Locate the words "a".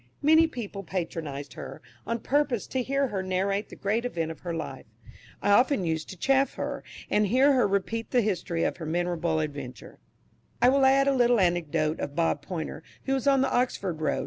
11.07-11.13